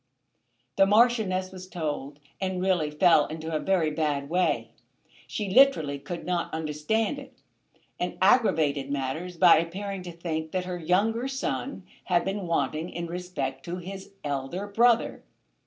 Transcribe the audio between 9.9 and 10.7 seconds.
to think that